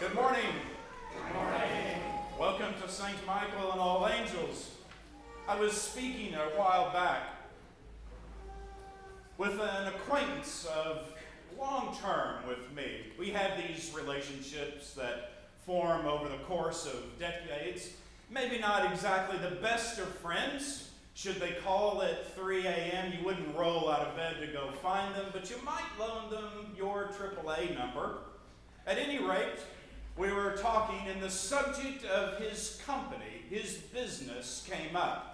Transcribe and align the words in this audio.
Good 0.00 0.12
morning. 0.12 0.50
Good 1.14 1.34
morning. 1.36 2.00
Welcome 2.36 2.74
to 2.82 2.88
St. 2.88 3.14
Michael 3.28 3.70
and 3.70 3.80
All 3.80 4.08
Angels. 4.08 4.72
I 5.48 5.56
was 5.58 5.72
speaking 5.72 6.34
a 6.34 6.58
while 6.58 6.92
back 6.92 7.22
with 9.38 9.52
an 9.52 9.86
acquaintance 9.86 10.66
of 10.66 11.12
long 11.56 11.96
term 12.02 12.44
with 12.48 12.72
me. 12.74 13.12
We 13.16 13.30
have 13.30 13.52
these 13.56 13.92
relationships 13.94 14.94
that 14.94 15.44
form 15.64 16.06
over 16.06 16.28
the 16.28 16.38
course 16.38 16.86
of 16.86 17.16
decades. 17.20 17.90
Maybe 18.30 18.58
not 18.58 18.90
exactly 18.90 19.38
the 19.38 19.54
best 19.56 20.00
of 20.00 20.08
friends. 20.16 20.90
Should 21.14 21.36
they 21.36 21.52
call 21.64 22.02
at 22.02 22.34
3 22.34 22.66
a.m., 22.66 23.12
you 23.16 23.24
wouldn't 23.24 23.56
roll 23.56 23.88
out 23.88 24.08
of 24.08 24.16
bed 24.16 24.38
to 24.40 24.48
go 24.48 24.72
find 24.82 25.14
them, 25.14 25.26
but 25.32 25.48
you 25.48 25.56
might 25.64 25.84
loan 26.00 26.32
them 26.32 26.74
your 26.76 27.10
AAA 27.16 27.78
number. 27.78 28.16
At 28.86 28.98
any 28.98 29.22
rate, 29.22 29.60
we 30.16 30.32
were 30.32 30.52
talking, 30.52 31.08
and 31.08 31.20
the 31.20 31.30
subject 31.30 32.04
of 32.04 32.38
his 32.38 32.80
company, 32.86 33.44
his 33.50 33.74
business, 33.92 34.66
came 34.70 34.94
up. 34.94 35.30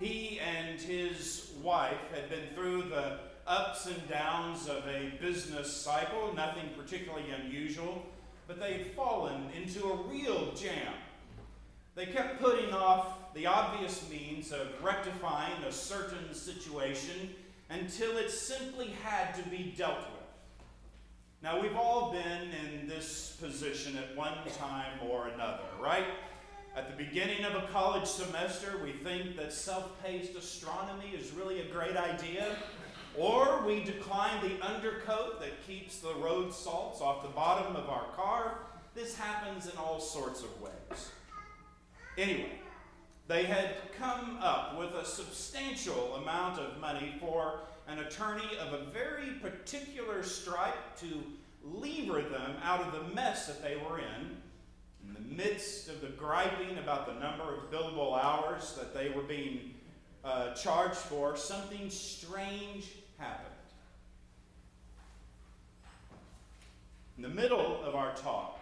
He 0.00 0.40
and 0.40 0.80
his 0.80 1.52
wife 1.62 1.98
had 2.14 2.30
been 2.30 2.54
through 2.54 2.82
the 2.84 3.18
ups 3.46 3.86
and 3.86 4.08
downs 4.08 4.68
of 4.68 4.86
a 4.86 5.12
business 5.20 5.74
cycle, 5.74 6.34
nothing 6.34 6.70
particularly 6.76 7.30
unusual, 7.30 8.04
but 8.46 8.58
they 8.58 8.72
had 8.74 8.86
fallen 8.92 9.50
into 9.54 9.84
a 9.84 9.96
real 10.08 10.52
jam. 10.54 10.94
They 11.94 12.06
kept 12.06 12.40
putting 12.40 12.72
off 12.72 13.34
the 13.34 13.46
obvious 13.46 14.08
means 14.10 14.52
of 14.52 14.82
rectifying 14.82 15.62
a 15.66 15.72
certain 15.72 16.34
situation 16.34 17.34
until 17.70 18.16
it 18.16 18.30
simply 18.30 18.94
had 19.02 19.34
to 19.34 19.42
be 19.48 19.74
dealt 19.76 19.98
with. 19.98 20.15
Now, 21.42 21.60
we've 21.60 21.76
all 21.76 22.12
been 22.12 22.50
in 22.50 22.88
this 22.88 23.36
position 23.40 23.96
at 23.98 24.16
one 24.16 24.34
time 24.58 24.98
or 25.08 25.28
another, 25.28 25.64
right? 25.80 26.06
At 26.74 26.90
the 26.90 27.04
beginning 27.04 27.44
of 27.44 27.54
a 27.54 27.66
college 27.68 28.06
semester, 28.06 28.80
we 28.82 28.92
think 28.92 29.36
that 29.36 29.52
self 29.52 30.02
paced 30.02 30.34
astronomy 30.34 31.10
is 31.10 31.32
really 31.32 31.60
a 31.60 31.66
great 31.66 31.96
idea. 31.96 32.56
Or 33.16 33.64
we 33.66 33.82
decline 33.82 34.42
the 34.42 34.62
undercoat 34.62 35.40
that 35.40 35.66
keeps 35.66 35.98
the 35.98 36.14
road 36.14 36.52
salts 36.52 37.00
off 37.00 37.22
the 37.22 37.30
bottom 37.30 37.76
of 37.76 37.88
our 37.88 38.06
car. 38.14 38.58
This 38.94 39.16
happens 39.16 39.66
in 39.66 39.76
all 39.78 40.00
sorts 40.00 40.42
of 40.42 40.50
ways. 40.60 41.10
Anyway, 42.18 42.60
they 43.28 43.44
had 43.44 43.76
come 43.98 44.38
up 44.40 44.78
with 44.78 44.92
a 44.94 45.04
substantial 45.04 46.16
amount 46.16 46.58
of 46.58 46.78
money 46.78 47.14
for 47.20 47.60
an 47.88 48.00
attorney 48.00 48.56
of 48.60 48.72
a 48.72 48.84
very 48.86 49.32
particular 49.40 50.22
stripe 50.22 50.96
to 50.98 51.22
lever 51.62 52.22
them 52.22 52.56
out 52.62 52.80
of 52.80 52.92
the 52.92 53.14
mess 53.14 53.46
that 53.46 53.62
they 53.62 53.76
were 53.76 53.98
in, 53.98 54.36
in 55.06 55.14
the 55.14 55.42
midst 55.42 55.88
of 55.88 56.00
the 56.00 56.08
griping 56.08 56.78
about 56.78 57.06
the 57.06 57.20
number 57.20 57.54
of 57.54 57.70
billable 57.70 58.18
hours 58.20 58.74
that 58.74 58.94
they 58.94 59.08
were 59.10 59.22
being 59.22 59.74
uh, 60.24 60.52
charged 60.54 60.96
for, 60.96 61.36
something 61.36 61.88
strange 61.88 62.92
happened. 63.18 63.54
In 67.16 67.22
the 67.22 67.28
middle 67.28 67.82
of 67.84 67.94
our 67.94 68.14
talk, 68.14 68.58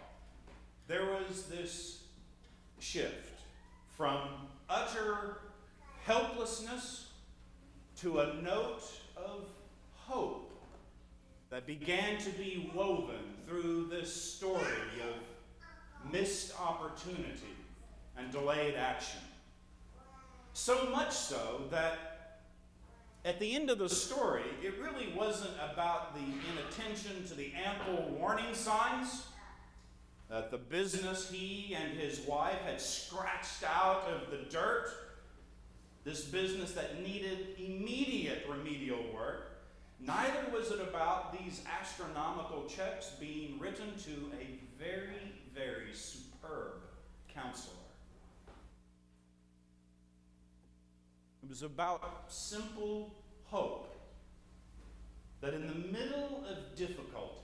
there 0.86 1.06
was 1.06 1.46
this 1.46 2.02
shift 2.78 3.40
from 3.96 4.20
utter 4.68 5.38
helplessness 6.04 7.08
to 7.96 8.20
a 8.20 8.34
note 8.34 8.82
of 9.16 9.44
hope 9.94 10.50
that 11.50 11.66
began 11.66 12.18
to 12.18 12.30
be 12.30 12.70
woven 12.74 13.34
through 13.46 13.86
this 13.90 14.12
story 14.12 14.60
of 15.02 16.12
missed 16.12 16.52
opportunity 16.60 17.54
and 18.16 18.30
delayed 18.32 18.74
action. 18.74 19.20
So 20.52 20.88
much 20.90 21.12
so 21.12 21.62
that 21.70 22.40
at 23.24 23.40
the 23.40 23.54
end 23.54 23.70
of 23.70 23.78
the 23.78 23.88
story, 23.88 24.44
it 24.62 24.74
really 24.80 25.12
wasn't 25.16 25.54
about 25.72 26.14
the 26.14 26.20
inattention 26.52 27.24
to 27.28 27.34
the 27.34 27.52
ample 27.54 28.10
warning 28.10 28.52
signs 28.52 29.26
that 30.28 30.50
the 30.50 30.58
business 30.58 31.30
he 31.30 31.74
and 31.74 31.98
his 31.98 32.20
wife 32.20 32.60
had 32.66 32.80
scratched 32.80 33.64
out 33.64 34.04
of 34.08 34.30
the 34.30 34.38
dirt, 34.50 34.90
this 36.04 36.24
business 36.24 36.72
that 36.72 37.02
needed 37.02 37.56
immediate 37.58 38.44
remedial 38.48 39.02
work. 39.14 39.50
Neither 39.98 40.50
was 40.52 40.70
it 40.70 40.80
about 40.80 41.32
these 41.32 41.62
astronomical 41.80 42.66
checks 42.66 43.10
being 43.18 43.58
written 43.58 43.86
to 44.04 44.10
a 44.38 44.58
very, 44.78 45.32
very 45.54 45.94
superb 45.94 46.82
counselor. 47.34 47.72
It 51.42 51.48
was 51.48 51.62
about 51.62 52.24
simple 52.28 53.14
hope 53.46 53.94
that 55.40 55.54
in 55.54 55.66
the 55.66 55.74
middle 55.74 56.44
of 56.48 56.76
difficulty, 56.76 57.40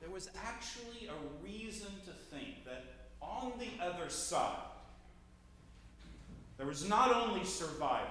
there 0.00 0.10
was 0.10 0.28
actually 0.44 1.08
a 1.08 1.44
reason 1.44 1.90
to 2.04 2.10
think 2.34 2.64
that 2.64 2.84
on 3.20 3.52
the 3.58 3.84
other 3.84 4.10
side, 4.10 4.73
there 6.56 6.66
was 6.66 6.88
not 6.88 7.12
only 7.12 7.44
survival, 7.44 8.08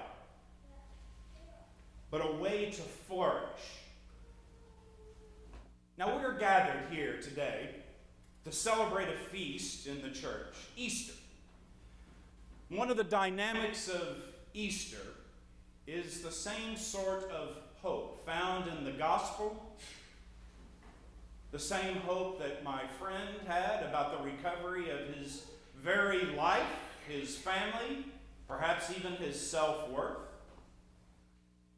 but 2.11 2.21
a 2.21 2.31
way 2.31 2.65
to 2.71 2.81
flourish. 2.81 3.43
Now, 5.97 6.17
we're 6.17 6.37
gathered 6.37 6.91
here 6.91 7.19
today 7.21 7.69
to 8.45 8.51
celebrate 8.51 9.07
a 9.07 9.29
feast 9.29 9.87
in 9.87 10.01
the 10.01 10.09
church, 10.09 10.53
Easter. 10.75 11.13
One 12.69 12.89
of 12.89 12.97
the 12.97 13.03
dynamics 13.03 13.87
of 13.87 14.17
Easter 14.53 14.97
is 15.87 16.21
the 16.21 16.31
same 16.31 16.75
sort 16.75 17.29
of 17.31 17.57
hope 17.81 18.25
found 18.25 18.69
in 18.69 18.83
the 18.83 18.91
gospel, 18.91 19.75
the 21.51 21.59
same 21.59 21.97
hope 21.97 22.39
that 22.39 22.63
my 22.63 22.81
friend 22.99 23.37
had 23.45 23.83
about 23.83 24.17
the 24.17 24.23
recovery 24.23 24.89
of 24.89 25.15
his 25.15 25.43
very 25.81 26.25
life, 26.35 26.63
his 27.07 27.35
family, 27.35 28.05
perhaps 28.47 28.91
even 28.95 29.13
his 29.13 29.39
self 29.39 29.89
worth. 29.89 30.17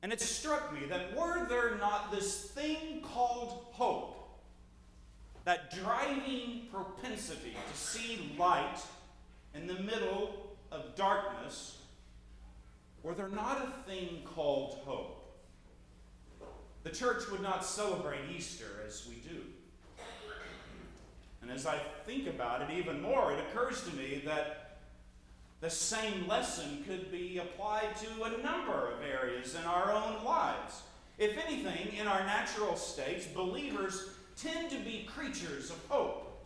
And 0.01 0.13
it 0.13 0.21
struck 0.21 0.73
me 0.73 0.85
that 0.87 1.15
were 1.15 1.47
there 1.47 1.75
not 1.77 2.11
this 2.11 2.43
thing 2.51 3.01
called 3.01 3.65
hope, 3.71 4.39
that 5.45 5.75
driving 5.75 6.67
propensity 6.71 7.55
to 7.71 7.77
see 7.77 8.35
light 8.37 8.77
in 9.55 9.67
the 9.67 9.79
middle 9.79 10.55
of 10.71 10.95
darkness, 10.95 11.79
were 13.01 13.13
there 13.13 13.29
not 13.29 13.57
a 13.57 13.89
thing 13.89 14.21
called 14.25 14.79
hope? 14.85 15.25
The 16.83 16.91
church 16.91 17.29
would 17.31 17.41
not 17.41 17.65
celebrate 17.65 18.19
Easter 18.35 18.83
as 18.85 19.07
we 19.09 19.15
do. 19.27 19.41
And 21.41 21.49
as 21.49 21.65
I 21.65 21.79
think 22.05 22.27
about 22.27 22.61
it 22.61 22.77
even 22.77 23.01
more, 23.01 23.31
it 23.31 23.39
occurs 23.39 23.83
to 23.83 23.95
me 23.95 24.21
that 24.25 24.74
the 25.65 25.71
same 25.71 26.27
lesson 26.27 26.83
could 26.87 27.11
be 27.11 27.39
applied 27.39 27.95
to 27.95 28.23
a 28.23 28.43
number 28.43 28.91
of 28.91 29.01
areas 29.01 29.55
in 29.55 29.63
our 29.63 29.91
own 29.91 30.23
lives. 30.23 30.83
If 31.17 31.39
anything, 31.43 31.97
in 31.97 32.05
our 32.05 32.23
natural 32.23 32.75
states, 32.75 33.25
believers 33.25 34.09
tend 34.37 34.69
to 34.69 34.77
be 34.81 35.09
creatures 35.11 35.71
of 35.71 35.83
hope. 35.89 36.39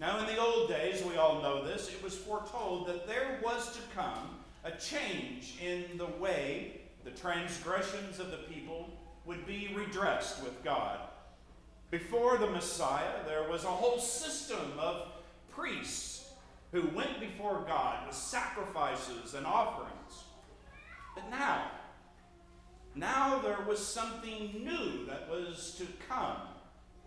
Now, 0.00 0.18
in 0.18 0.34
the 0.34 0.40
old 0.40 0.70
days, 0.70 1.04
we 1.04 1.18
all 1.18 1.42
know 1.42 1.62
this, 1.62 1.90
it 1.90 2.02
was 2.02 2.16
foretold 2.16 2.88
that 2.88 3.06
there 3.06 3.38
was 3.44 3.76
to 3.76 3.82
come 3.94 4.38
a 4.64 4.70
change 4.70 5.58
in 5.62 5.98
the 5.98 6.06
way 6.06 6.80
the 7.04 7.10
transgressions 7.10 8.18
of 8.18 8.30
the 8.30 8.38
people 8.50 8.88
would 9.26 9.46
be 9.46 9.74
redressed 9.76 10.42
with 10.42 10.64
God. 10.64 11.00
Before 11.90 12.38
the 12.38 12.46
Messiah, 12.46 13.26
there 13.26 13.46
was 13.46 13.64
a 13.64 13.68
whole 13.68 13.98
system 13.98 14.72
of 14.78 15.08
priests 15.50 16.23
who 16.74 16.88
went 16.88 17.20
before 17.20 17.64
God 17.68 18.04
with 18.04 18.16
sacrifices 18.16 19.34
and 19.34 19.46
offerings. 19.46 20.24
But 21.14 21.30
now, 21.30 21.70
now 22.96 23.38
there 23.38 23.60
was 23.64 23.78
something 23.78 24.50
new 24.64 25.06
that 25.06 25.30
was 25.30 25.76
to 25.78 25.86
come, 26.08 26.38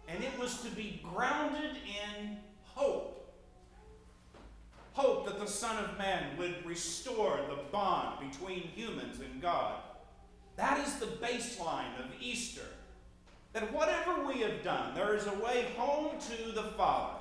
and 0.07 0.23
it 0.23 0.39
was 0.39 0.61
to 0.61 0.69
be 0.69 1.01
grounded 1.03 1.71
in 1.75 2.37
hope. 2.63 3.29
Hope 4.93 5.25
that 5.25 5.37
the 5.37 5.45
Son 5.45 5.83
of 5.83 5.97
Man 5.97 6.37
would 6.37 6.65
restore 6.65 7.37
the 7.49 7.61
bond 7.69 8.31
between 8.31 8.61
humans 8.61 9.19
and 9.19 9.41
God. 9.41 9.81
That 10.55 10.79
is 10.87 10.95
the 10.95 11.07
baseline 11.07 11.99
of 11.99 12.05
Easter. 12.21 12.65
That 13.51 13.73
whatever 13.73 14.25
we 14.25 14.39
have 14.39 14.63
done, 14.63 14.95
there 14.95 15.13
is 15.13 15.27
a 15.27 15.33
way 15.33 15.67
home 15.75 16.13
to 16.21 16.51
the 16.53 16.69
Father, 16.77 17.17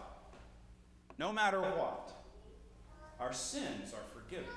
no 1.19 1.33
matter 1.33 1.61
what 1.61 2.13
our 3.21 3.33
sins 3.33 3.93
are 3.93 4.21
forgiven. 4.21 4.53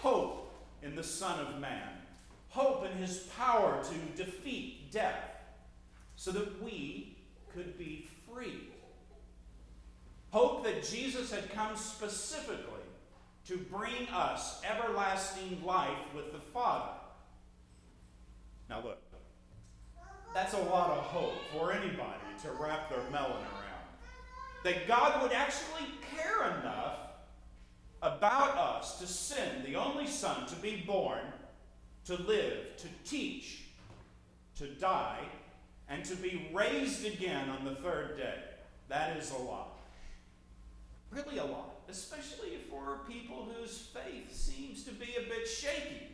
Hope 0.00 0.52
in 0.82 0.94
the 0.94 1.02
Son 1.02 1.40
of 1.40 1.60
Man. 1.60 1.88
Hope 2.48 2.84
in 2.84 2.96
his 2.98 3.18
power 3.36 3.82
to 3.82 4.24
defeat 4.24 4.90
death 4.92 5.30
so 6.16 6.30
that 6.32 6.62
we 6.62 7.16
could 7.52 7.78
be 7.78 8.06
free. 8.30 8.68
Hope 10.30 10.64
that 10.64 10.82
Jesus 10.82 11.30
had 11.30 11.50
come 11.52 11.76
specifically 11.76 12.64
to 13.46 13.56
bring 13.56 14.08
us 14.12 14.62
everlasting 14.64 15.62
life 15.64 15.98
with 16.14 16.32
the 16.32 16.38
Father. 16.38 16.92
Now, 18.68 18.82
look, 18.82 18.98
that's 20.34 20.54
a 20.54 20.58
lot 20.58 20.90
of 20.90 20.98
hope 20.98 21.34
for 21.52 21.72
anybody 21.72 22.22
to 22.42 22.50
wrap 22.52 22.88
their 22.88 23.02
melon 23.10 23.32
around. 23.32 23.82
That 24.64 24.88
God 24.88 25.22
would 25.22 25.32
actually 25.32 25.88
care 26.16 26.58
enough 26.60 26.91
about 28.22 28.56
us 28.56 29.00
to 29.00 29.06
send 29.08 29.64
the 29.64 29.74
only 29.74 30.06
Son 30.06 30.46
to 30.46 30.54
be 30.54 30.84
born, 30.86 31.18
to 32.04 32.14
live, 32.14 32.76
to 32.76 32.86
teach, 33.04 33.64
to 34.56 34.68
die, 34.74 35.18
and 35.88 36.04
to 36.04 36.14
be 36.14 36.48
raised 36.52 37.04
again 37.04 37.50
on 37.50 37.64
the 37.64 37.74
third 37.74 38.16
day. 38.16 38.38
That 38.88 39.16
is 39.16 39.32
a 39.32 39.38
lot. 39.38 39.80
Really 41.10 41.38
a 41.38 41.44
lot, 41.44 41.80
especially 41.88 42.58
for 42.70 43.00
people 43.08 43.48
whose 43.56 43.88
faith 43.92 44.32
seems 44.32 44.84
to 44.84 44.92
be 44.92 45.16
a 45.16 45.28
bit 45.28 45.48
shaky. 45.48 46.12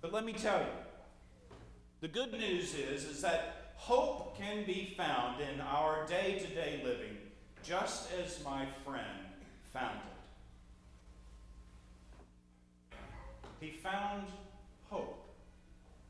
But 0.00 0.12
let 0.12 0.24
me 0.24 0.32
tell 0.32 0.58
you, 0.58 1.56
the 2.00 2.08
good 2.08 2.32
news 2.32 2.74
is, 2.74 3.04
is 3.04 3.22
that 3.22 3.74
hope 3.76 4.36
can 4.36 4.66
be 4.66 4.92
found 4.96 5.40
in 5.40 5.60
our 5.60 6.04
day 6.08 6.40
to 6.40 6.46
day 6.48 6.80
living, 6.84 7.16
just 7.62 8.08
as 8.20 8.42
my 8.44 8.66
friend 8.84 9.06
found 9.72 9.98
it. 9.98 10.11
He 13.62 13.70
found 13.70 14.24
hope 14.90 15.24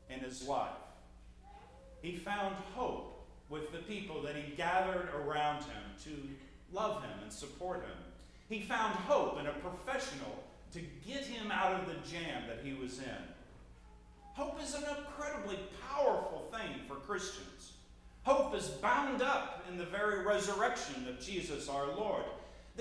in 0.09 0.19
his 0.19 0.47
life. 0.47 0.71
He 2.01 2.15
found 2.15 2.55
hope 2.73 3.27
with 3.47 3.71
the 3.71 3.77
people 3.77 4.23
that 4.23 4.35
he 4.35 4.55
gathered 4.55 5.09
around 5.15 5.59
him 5.59 5.83
to 6.05 6.09
love 6.75 7.03
him 7.03 7.11
and 7.21 7.31
support 7.31 7.81
him. 7.81 7.97
He 8.49 8.61
found 8.61 8.95
hope 8.95 9.39
in 9.39 9.45
a 9.45 9.51
professional 9.51 10.43
to 10.71 10.79
get 11.07 11.25
him 11.25 11.51
out 11.51 11.79
of 11.79 11.85
the 11.85 12.09
jam 12.09 12.43
that 12.47 12.61
he 12.63 12.73
was 12.73 12.97
in. 12.97 13.23
Hope 14.33 14.59
is 14.59 14.73
an 14.73 14.85
incredibly 14.97 15.59
powerful 15.87 16.51
thing 16.51 16.81
for 16.87 16.95
Christians. 16.95 17.73
Hope 18.23 18.55
is 18.55 18.67
bound 18.67 19.21
up 19.21 19.63
in 19.69 19.77
the 19.77 19.85
very 19.85 20.25
resurrection 20.25 21.07
of 21.07 21.19
Jesus 21.19 21.69
our 21.69 21.95
Lord. 21.95 22.23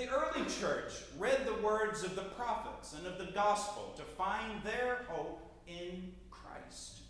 The 0.03 0.09
early 0.09 0.51
church 0.51 0.95
read 1.17 1.47
the 1.47 1.63
words 1.63 2.03
of 2.03 2.17
the 2.17 2.23
prophets 2.23 2.93
and 2.95 3.07
of 3.07 3.19
the 3.19 3.33
gospel 3.33 3.95
to 3.97 4.03
find 4.03 4.61
their 4.65 5.05
hope 5.09 5.41
in 5.69 6.13
Christ, 6.29 7.03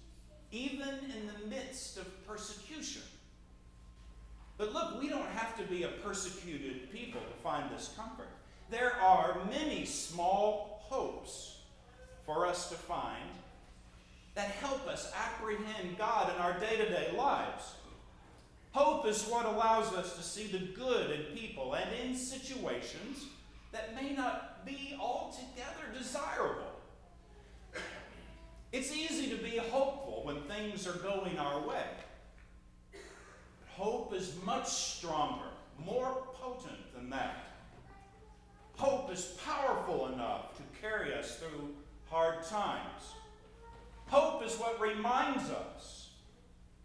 even 0.51 0.91
in 0.91 1.27
the 1.27 1.49
midst 1.49 1.97
of 1.97 2.27
persecution. 2.27 3.01
But 4.59 4.75
look, 4.75 5.01
we 5.01 5.09
don't 5.09 5.31
have 5.31 5.57
to 5.57 5.65
be 5.65 5.85
a 5.85 5.89
persecuted 5.89 6.93
people 6.93 7.23
to 7.23 7.43
find 7.43 7.75
this 7.75 7.95
comfort. 7.97 8.29
There 8.71 8.93
are 9.01 9.39
many 9.47 9.87
small 9.87 10.83
hopes 10.83 11.61
for 12.27 12.47
us 12.47 12.69
to 12.69 12.75
find 12.75 13.31
that 14.35 14.51
help 14.51 14.87
us 14.87 15.11
apprehend 15.17 15.97
God 15.97 16.31
in 16.35 16.43
our 16.43 16.61
day 16.61 16.77
to 16.77 16.91
day 16.91 17.15
lives. 17.17 17.73
Hope 18.73 19.07
is 19.07 19.25
what 19.25 19.45
allows 19.45 19.93
us 19.93 20.17
to 20.17 20.23
see 20.23 20.47
the 20.47 20.59
good 20.59 21.11
in 21.11 21.37
people 21.37 21.75
and 21.75 21.91
in 22.03 22.17
situations 22.17 23.27
that 23.71 23.95
may 23.95 24.15
not 24.15 24.65
be 24.65 24.97
altogether 24.99 25.93
desirable. 25.97 26.73
It's 28.73 28.91
easy 28.91 29.29
to 29.29 29.37
be 29.37 29.59
hopeful 29.59 30.23
when 30.25 30.43
things 30.43 30.87
are 30.87 30.99
going 30.99 31.39
our 31.39 31.61
way. 31.61 31.85
But 32.93 33.01
Hope 33.83 34.15
is 34.15 34.35
much 34.45 34.69
stronger, 34.69 35.49
more 35.85 36.27
potent 36.35 36.95
than 36.95 37.11
that. 37.11 37.45
Hope 38.77 39.13
is 39.13 39.37
powerful 39.45 40.07
enough 40.07 40.57
to 40.57 40.63
carry 40.81 41.13
us 41.15 41.37
through 41.37 41.75
hard 42.07 42.43
times. 42.45 43.13
Hope 44.07 44.45
is 44.45 44.57
what 44.57 44.81
reminds 44.81 45.51
us 45.51 46.11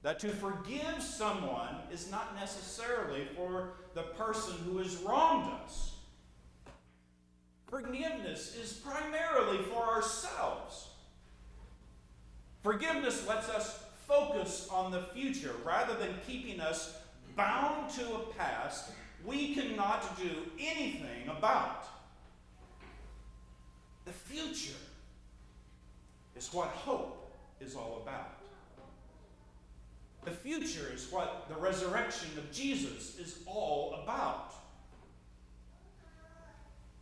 that 0.08 0.20
to 0.20 0.30
forgive 0.30 1.02
someone 1.02 1.76
is 1.92 2.10
not 2.10 2.34
necessarily 2.34 3.28
for 3.36 3.74
the 3.94 4.04
person 4.04 4.54
who 4.64 4.78
has 4.78 4.96
wronged 5.06 5.52
us. 5.66 5.96
Forgiveness 7.68 8.56
is 8.56 8.72
primarily 8.72 9.58
for 9.66 9.84
ourselves. 9.84 10.88
Forgiveness 12.64 13.28
lets 13.28 13.50
us 13.50 13.84
focus 14.08 14.70
on 14.72 14.94
the 14.94 15.02
future 15.14 15.52
rather 15.66 15.94
than 15.96 16.16
keeping 16.26 16.62
us 16.62 17.00
bound 17.36 17.90
to 17.90 18.06
a 18.14 18.20
past 18.38 18.92
we 19.26 19.54
cannot 19.56 20.18
do 20.18 20.30
anything 20.58 21.28
about. 21.28 21.84
The 24.06 24.14
future 24.14 24.80
is 26.38 26.54
what 26.54 26.70
hope 26.70 27.30
is 27.60 27.76
all 27.76 28.02
about. 28.06 28.37
The 30.28 30.34
future 30.34 30.92
is 30.94 31.10
what 31.10 31.46
the 31.48 31.56
resurrection 31.56 32.28
of 32.38 32.52
Jesus 32.52 33.18
is 33.18 33.40
all 33.46 33.98
about. 34.04 34.54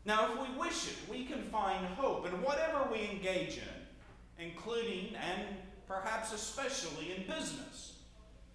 Now, 0.05 0.31
if 0.31 0.47
we 0.47 0.59
wish 0.59 0.87
it, 0.89 1.09
we 1.09 1.25
can 1.25 1.41
find 1.45 1.83
hope 1.87 2.27
in 2.27 2.33
whatever 2.43 2.87
we 2.91 3.09
engage 3.09 3.57
in, 3.57 4.45
including 4.45 5.15
and 5.15 5.41
perhaps 5.87 6.33
especially 6.33 7.13
in 7.13 7.23
business. 7.23 7.93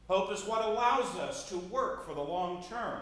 Hope 0.07 0.31
is 0.31 0.45
what 0.45 0.65
allows 0.65 1.17
us 1.17 1.49
to 1.49 1.57
work 1.57 2.07
for 2.07 2.15
the 2.15 2.21
long 2.21 2.63
term. 2.71 3.01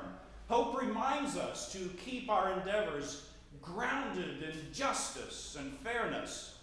Hope 0.49 0.81
reminds 0.81 1.37
us 1.37 1.71
to 1.75 1.91
keep 2.03 2.31
our 2.31 2.51
endeavors 2.51 3.29
grounded 3.61 4.43
in 4.43 4.73
justice 4.73 5.55
and 5.61 5.75
fairness. 5.81 6.57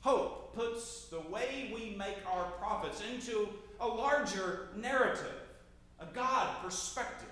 Hope 0.00 0.56
puts 0.56 1.04
way 1.32 1.72
we 1.74 1.96
make 1.96 2.18
our 2.30 2.44
profits 2.60 3.02
into 3.12 3.48
a 3.80 3.86
larger 3.86 4.68
narrative, 4.76 5.40
a 5.98 6.06
God 6.14 6.62
perspective. 6.62 7.28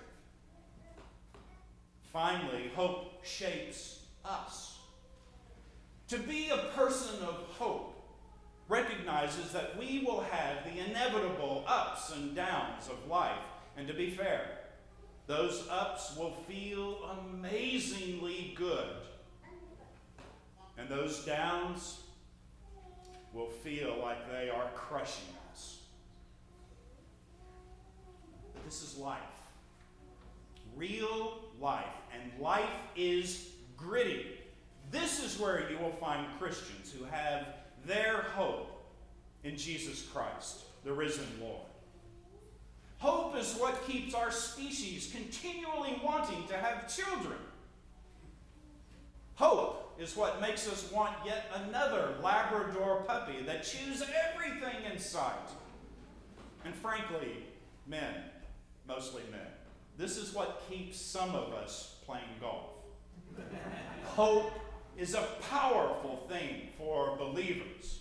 Finally, 2.12 2.72
hope 2.74 3.24
shapes 3.24 4.00
us. 4.24 4.78
To 6.08 6.18
be 6.18 6.48
a 6.48 6.70
person 6.74 7.22
of 7.22 7.34
hope 7.56 7.96
recognizes 8.68 9.52
that 9.52 9.78
we 9.78 10.02
will 10.04 10.22
have 10.22 10.64
the 10.64 10.84
inevitable 10.88 11.64
ups 11.68 12.12
and 12.12 12.34
downs 12.34 12.88
of 12.88 13.08
life. 13.08 13.38
And 13.76 13.86
to 13.86 13.94
be 13.94 14.10
fair, 14.10 14.58
those 15.26 15.68
ups 15.70 16.16
will 16.16 16.32
feel 16.48 16.98
amazingly 17.32 18.54
good. 18.56 18.88
And 20.78 20.88
those 20.88 21.24
downs 21.24 22.00
will 23.32 23.48
feel 23.48 23.96
like 24.02 24.30
they 24.30 24.48
are 24.48 24.68
crushing 24.74 25.34
us. 25.52 25.78
But 28.52 28.64
this 28.64 28.82
is 28.82 28.96
life. 28.98 29.18
Real 30.76 31.38
life. 31.60 31.84
And 32.12 32.40
life 32.40 32.68
is 32.96 33.50
gritty. 33.76 34.26
This 34.90 35.24
is 35.24 35.38
where 35.38 35.70
you 35.70 35.78
will 35.78 35.92
find 35.92 36.26
Christians 36.38 36.92
who 36.92 37.04
have 37.04 37.46
their 37.86 38.22
hope 38.34 38.80
in 39.44 39.56
Jesus 39.56 40.02
Christ, 40.02 40.64
the 40.84 40.92
risen 40.92 41.26
Lord. 41.40 41.62
Hope 42.98 43.36
is 43.36 43.54
what 43.54 43.86
keeps 43.86 44.14
our 44.14 44.30
species 44.30 45.10
continually 45.14 45.98
wanting 46.04 46.46
to 46.48 46.54
have 46.54 46.94
children. 46.94 47.38
Hope 49.36 49.79
is 50.00 50.16
what 50.16 50.40
makes 50.40 50.68
us 50.68 50.90
want 50.90 51.14
yet 51.24 51.50
another 51.66 52.14
Labrador 52.22 53.04
puppy 53.06 53.42
that 53.44 53.62
chews 53.62 54.02
everything 54.32 54.90
in 54.90 54.98
sight. 54.98 55.34
And 56.64 56.74
frankly, 56.74 57.44
men, 57.86 58.14
mostly 58.88 59.22
men, 59.30 59.46
this 59.98 60.16
is 60.16 60.34
what 60.34 60.62
keeps 60.68 60.98
some 61.00 61.34
of 61.34 61.52
us 61.52 61.96
playing 62.06 62.24
golf. 62.40 62.70
Hope 64.04 64.52
is 64.96 65.14
a 65.14 65.26
powerful 65.50 66.26
thing 66.28 66.68
for 66.76 67.16
believers. 67.16 68.00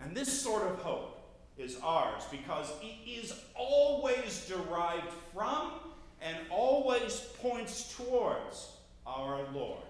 And 0.00 0.16
this 0.16 0.40
sort 0.40 0.62
of 0.62 0.78
hope 0.78 1.18
is 1.56 1.78
ours 1.82 2.24
because 2.30 2.72
it 2.82 3.08
is 3.08 3.34
always 3.54 4.48
derived 4.48 5.12
from 5.32 5.72
and 6.20 6.36
always 6.50 7.20
points 7.40 7.94
towards 7.96 8.72
our 9.06 9.40
Lord, 9.52 9.82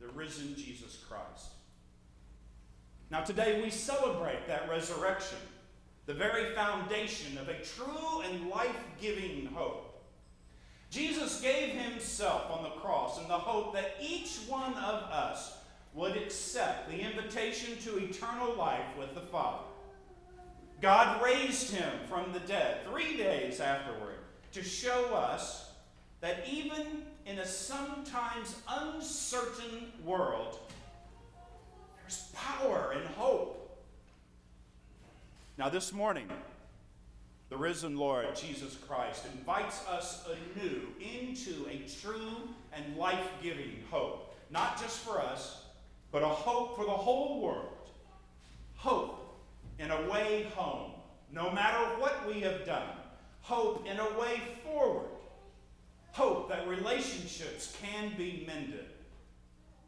the 0.00 0.08
risen 0.08 0.54
Jesus 0.56 1.04
Christ. 1.08 1.50
Now, 3.10 3.22
today 3.22 3.62
we 3.62 3.70
celebrate 3.70 4.46
that 4.48 4.68
resurrection, 4.68 5.38
the 6.06 6.14
very 6.14 6.54
foundation 6.54 7.38
of 7.38 7.48
a 7.48 7.62
true 7.62 8.22
and 8.22 8.50
life 8.50 8.76
giving 9.00 9.46
hope. 9.46 10.04
Jesus 10.90 11.40
gave 11.40 11.70
himself 11.74 12.50
on 12.50 12.62
the 12.62 12.80
cross 12.80 13.20
in 13.20 13.28
the 13.28 13.34
hope 13.34 13.74
that 13.74 13.96
each 14.00 14.38
one 14.48 14.74
of 14.74 15.02
us 15.04 15.56
would 15.94 16.16
accept 16.16 16.90
the 16.90 17.00
invitation 17.00 17.76
to 17.84 17.98
eternal 17.98 18.54
life 18.54 18.84
with 18.98 19.14
the 19.14 19.20
Father. 19.20 19.64
God 20.80 21.22
raised 21.22 21.74
him 21.74 21.90
from 22.08 22.32
the 22.32 22.40
dead 22.40 22.86
three 22.88 23.16
days 23.16 23.60
afterward 23.60 24.16
to 24.52 24.62
show 24.62 25.14
us 25.14 25.70
that 26.20 26.44
even 26.50 27.02
in 27.26 27.38
a 27.38 27.46
sometimes 27.46 28.56
uncertain 28.68 29.92
world, 30.04 30.58
there's 32.00 32.30
power 32.34 32.94
and 32.94 33.04
hope. 33.16 33.84
Now, 35.58 35.68
this 35.68 35.92
morning, 35.92 36.28
the 37.48 37.56
risen 37.56 37.96
Lord 37.96 38.34
Jesus 38.34 38.76
Christ 38.88 39.24
invites 39.36 39.86
us 39.88 40.26
anew 40.26 40.82
into 41.00 41.66
a 41.68 41.88
true 42.00 42.48
and 42.72 42.96
life 42.96 43.28
giving 43.42 43.82
hope, 43.90 44.34
not 44.50 44.80
just 44.80 44.98
for 44.98 45.20
us, 45.20 45.64
but 46.12 46.22
a 46.22 46.28
hope 46.28 46.76
for 46.76 46.84
the 46.84 46.90
whole 46.90 47.40
world. 47.40 47.90
Hope 48.76 49.36
in 49.78 49.90
a 49.90 50.10
way 50.10 50.46
home, 50.54 50.92
no 51.32 51.50
matter 51.50 51.78
what 52.00 52.26
we 52.26 52.40
have 52.40 52.64
done. 52.64 52.88
Hope 53.42 53.86
in 53.86 53.98
a 53.98 54.18
way 54.18 54.40
forward. 54.64 55.06
Hope 56.16 56.48
that 56.48 56.66
relationships 56.66 57.76
can 57.80 58.12
be 58.16 58.44
mended. 58.46 58.86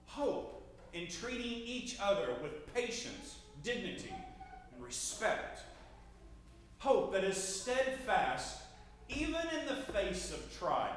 Hope 0.06 0.62
in 0.92 1.08
treating 1.08 1.62
each 1.64 1.97
other 2.00 2.35
with 2.42 2.73
patience, 2.75 3.38
dignity, 3.62 4.14
and 4.75 4.85
respect 4.85 5.62
hope 6.78 7.12
that 7.12 7.25
is 7.25 7.37
steadfast 7.37 8.58
even 9.08 9.40
in 9.58 9.66
the 9.66 9.82
face 9.92 10.32
of 10.32 10.58
trial, 10.58 10.97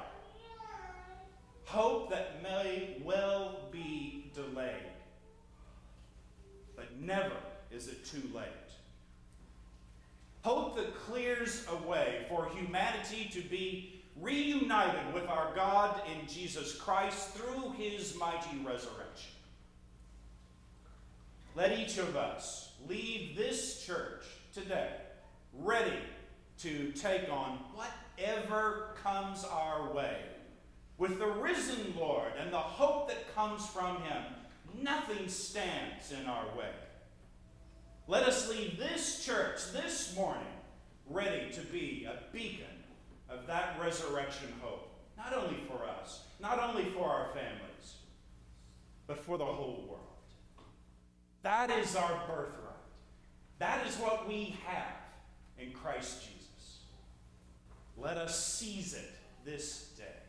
hope 1.66 2.10
that 2.10 2.44
may 2.44 2.98
well 3.04 3.58
be 3.72 4.32
delayed, 4.36 4.92
but 6.76 7.00
never 7.00 7.36
is 7.72 7.88
it 7.88 8.06
too 8.06 8.22
late. 8.34 8.46
Hope 10.44 10.76
that 10.76 10.96
clears 10.96 11.66
a 11.72 11.88
way 11.88 12.26
for 12.28 12.50
humanity 12.50 13.30
to 13.32 13.42
be 13.42 14.01
reunited 14.20 15.14
with 15.14 15.28
our 15.28 15.54
God 15.56 16.02
in 16.08 16.28
Jesus 16.28 16.76
Christ 16.76 17.30
through 17.30 17.72
his 17.72 18.16
mighty 18.18 18.58
resurrection. 18.58 19.32
Let 21.56 21.78
each 21.78 21.98
of 21.98 22.16
us 22.16 22.74
leave 22.88 23.36
this 23.36 23.86
church 23.86 24.24
today 24.54 24.94
ready 25.54 25.98
to 26.60 26.92
take 26.92 27.30
on 27.32 27.60
whatever 27.74 28.96
comes 29.04 29.44
our 29.44 29.92
way. 29.94 30.18
With 30.98 31.20
the 31.20 31.28
risen 31.28 31.96
Lord 31.98 32.32
and 32.40 32.54
the 32.54 32.58
hope 32.58 33.08
that 33.10 33.34
comes 33.36 33.66
from 33.66 34.02
him, 34.04 34.24
nothing 34.82 35.28
stands 35.28 36.12
in 36.12 36.28
our 36.28 36.46
way. 36.58 36.70
Let 38.08 38.24
us 38.24 38.50
leave 38.50 38.78
this 38.78 39.26
church 39.26 39.60
this 39.74 40.16
morning 40.16 40.44
ready 41.10 41.52
to 41.54 41.62
be 41.62 42.08
a 42.08 42.20
beacon 42.32 42.66
resurrection 43.82 44.54
hope, 44.62 44.90
not 45.18 45.34
only 45.34 45.58
for 45.68 45.84
us, 45.86 46.24
not 46.40 46.60
only 46.60 46.86
for 46.92 47.06
our 47.06 47.28
families, 47.34 47.96
but 49.08 49.18
for 49.18 49.38
the 49.38 49.46
whole 49.46 49.86
world. 49.90 50.00
That 51.44 51.70
is 51.72 51.96
our 51.96 52.22
birthright. 52.28 52.72
That 53.60 53.86
is 53.88 53.96
what 53.98 54.28
we 54.28 54.56
have 54.66 54.96
in 55.60 55.72
Christ 55.72 56.22
Jesus. 56.22 56.80
Let 57.98 58.18
us 58.18 58.44
seize 58.44 58.94
it 58.94 59.12
this 59.46 59.90
day. 59.98 60.21